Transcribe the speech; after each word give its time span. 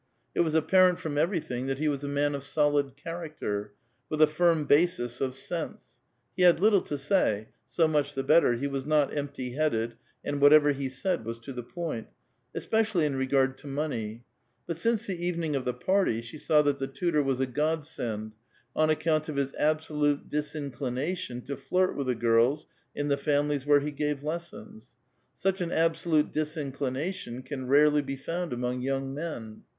It 0.33 0.39
was 0.39 0.55
apparent 0.55 0.97
from 0.99 1.15
everything 1.15 1.67
that 1.67 1.77
he 1.77 1.87
was 1.87 2.03
a 2.03 2.07
man 2.07 2.33
of 2.33 2.43
solid 2.43 2.95
character, 2.97 3.73
with 4.09 4.19
a 4.19 4.25
firm 4.25 4.65
basis 4.65 5.21
of 5.21 5.35
sense; 5.35 6.01
he 6.35 6.41
had 6.41 6.59
little 6.59 6.81
to 6.81 6.97
say,— 6.97 7.49
so 7.67 7.87
much 7.87 8.15
tlie 8.15 8.25
better, 8.25 8.55
he 8.55 8.65
was 8.65 8.83
not 8.83 9.15
empty 9.15 9.51
headed, 9.51 9.97
and 10.25 10.41
whatever 10.41 10.71
he 10.71 10.89
said 10.89 11.23
w^as 11.23 11.39
to 11.43 11.53
the 11.53 11.61
point,— 11.61 12.07
especially 12.55 13.05
in 13.05 13.15
regard 13.15 13.59
to 13.59 13.67
money; 13.67 14.23
but 14.65 14.75
since 14.75 15.05
the 15.05 15.23
evening 15.23 15.55
of 15.55 15.65
the 15.65 15.71
party, 15.75 16.23
she 16.23 16.39
saw 16.39 16.63
that 16.63 16.79
the 16.79 16.87
tutor 16.87 17.21
was 17.21 17.39
a 17.39 17.45
God 17.45 17.85
send, 17.85 18.31
on 18.75 18.89
account 18.89 19.29
of 19.29 19.35
his 19.35 19.53
absolute 19.53 20.27
disinclination 20.29 21.41
to 21.41 21.55
flirt 21.55 21.95
with 21.95 22.07
the 22.07 22.15
girls 22.15 22.65
in 22.95 23.07
the 23.09 23.17
families 23.17 23.67
where 23.67 23.81
he 23.81 23.91
gave 23.91 24.23
lessons. 24.23 24.95
Such 25.35 25.61
an 25.61 25.71
absolute 25.71 26.33
disinclination 26.33 27.43
can 27.43 27.67
rarely 27.67 28.01
be 28.01 28.15
found 28.15 28.51
among 28.51 28.81
young 28.81 29.13
men. 29.13 29.61